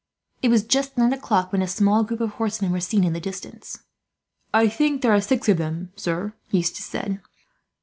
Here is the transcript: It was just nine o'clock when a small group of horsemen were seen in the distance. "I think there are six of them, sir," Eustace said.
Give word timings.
It 0.41 0.49
was 0.49 0.63
just 0.63 0.97
nine 0.97 1.13
o'clock 1.13 1.51
when 1.51 1.61
a 1.61 1.67
small 1.67 2.03
group 2.03 2.21
of 2.21 2.31
horsemen 2.31 2.71
were 2.71 2.79
seen 2.79 3.03
in 3.03 3.13
the 3.13 3.19
distance. 3.19 3.83
"I 4.51 4.67
think 4.67 5.03
there 5.03 5.13
are 5.13 5.21
six 5.21 5.47
of 5.47 5.57
them, 5.57 5.91
sir," 5.95 6.33
Eustace 6.51 6.85
said. 6.85 7.21